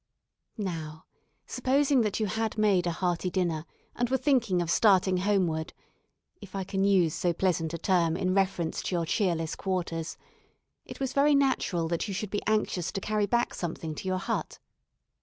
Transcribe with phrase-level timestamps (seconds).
[0.57, 1.05] Now,
[1.45, 5.73] supposing that you had made a hearty dinner and were thinking of starting homeward
[6.41, 10.17] if I can use so pleasant a term in reference to your cheerless quarters
[10.85, 14.17] it was very natural that you should be anxious to carry back something to your
[14.17, 14.57] hut.